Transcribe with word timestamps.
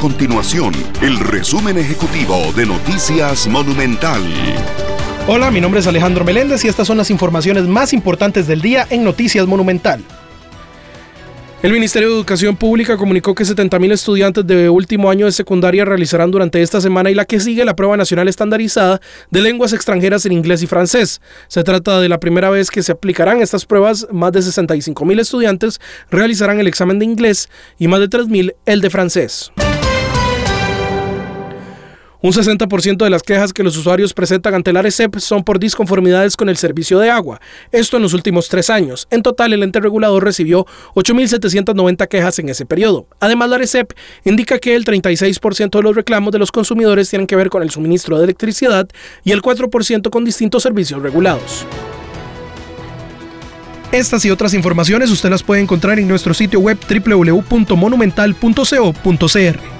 continuación 0.00 0.72
el 1.02 1.18
resumen 1.18 1.76
ejecutivo 1.76 2.34
de 2.56 2.64
Noticias 2.64 3.46
Monumental. 3.46 4.22
Hola, 5.28 5.50
mi 5.50 5.60
nombre 5.60 5.80
es 5.80 5.86
Alejandro 5.86 6.24
Meléndez 6.24 6.64
y 6.64 6.68
estas 6.68 6.86
son 6.86 6.96
las 6.96 7.10
informaciones 7.10 7.64
más 7.64 7.92
importantes 7.92 8.46
del 8.46 8.62
día 8.62 8.86
en 8.88 9.04
Noticias 9.04 9.46
Monumental. 9.46 10.02
El 11.62 11.74
Ministerio 11.74 12.08
de 12.08 12.14
Educación 12.14 12.56
Pública 12.56 12.96
comunicó 12.96 13.34
que 13.34 13.44
70.000 13.44 13.92
estudiantes 13.92 14.46
de 14.46 14.70
último 14.70 15.10
año 15.10 15.26
de 15.26 15.32
secundaria 15.32 15.84
realizarán 15.84 16.30
durante 16.30 16.62
esta 16.62 16.80
semana 16.80 17.10
y 17.10 17.14
la 17.14 17.26
que 17.26 17.38
sigue 17.38 17.66
la 17.66 17.76
prueba 17.76 17.98
nacional 17.98 18.26
estandarizada 18.28 19.02
de 19.30 19.42
lenguas 19.42 19.74
extranjeras 19.74 20.24
en 20.24 20.32
inglés 20.32 20.62
y 20.62 20.66
francés. 20.66 21.20
Se 21.48 21.62
trata 21.62 22.00
de 22.00 22.08
la 22.08 22.18
primera 22.18 22.48
vez 22.48 22.70
que 22.70 22.82
se 22.82 22.92
aplicarán 22.92 23.42
estas 23.42 23.66
pruebas. 23.66 24.06
Más 24.10 24.32
de 24.32 24.40
65.000 24.40 25.20
estudiantes 25.20 25.78
realizarán 26.10 26.58
el 26.58 26.68
examen 26.68 26.98
de 26.98 27.04
inglés 27.04 27.50
y 27.78 27.86
más 27.86 28.00
de 28.00 28.08
3.000 28.08 28.54
el 28.64 28.80
de 28.80 28.88
francés. 28.88 29.52
Un 32.22 32.32
60% 32.32 32.98
de 32.98 33.08
las 33.08 33.22
quejas 33.22 33.54
que 33.54 33.62
los 33.62 33.78
usuarios 33.78 34.12
presentan 34.12 34.52
ante 34.54 34.74
la 34.74 34.80
ARECEP 34.80 35.16
son 35.18 35.42
por 35.42 35.58
disconformidades 35.58 36.36
con 36.36 36.50
el 36.50 36.58
servicio 36.58 36.98
de 36.98 37.10
agua. 37.10 37.40
Esto 37.72 37.96
en 37.96 38.02
los 38.02 38.12
últimos 38.12 38.50
tres 38.50 38.68
años. 38.68 39.08
En 39.10 39.22
total, 39.22 39.54
el 39.54 39.62
ente 39.62 39.80
regulador 39.80 40.22
recibió 40.22 40.66
8.790 40.94 42.08
quejas 42.08 42.38
en 42.38 42.50
ese 42.50 42.66
periodo. 42.66 43.06
Además, 43.20 43.48
la 43.48 43.56
ARECEP 43.56 43.94
indica 44.24 44.58
que 44.58 44.74
el 44.74 44.84
36% 44.84 45.70
de 45.70 45.82
los 45.82 45.96
reclamos 45.96 46.32
de 46.32 46.38
los 46.38 46.52
consumidores 46.52 47.08
tienen 47.08 47.26
que 47.26 47.36
ver 47.36 47.48
con 47.48 47.62
el 47.62 47.70
suministro 47.70 48.18
de 48.18 48.24
electricidad 48.24 48.86
y 49.24 49.32
el 49.32 49.40
4% 49.40 50.10
con 50.10 50.22
distintos 50.24 50.62
servicios 50.62 51.00
regulados. 51.00 51.64
Estas 53.92 54.26
y 54.26 54.30
otras 54.30 54.54
informaciones 54.54 55.10
usted 55.10 55.30
las 55.30 55.42
puede 55.42 55.62
encontrar 55.62 55.98
en 55.98 56.06
nuestro 56.06 56.34
sitio 56.34 56.60
web 56.60 56.78
www.monumental.co.cr. 56.88 59.79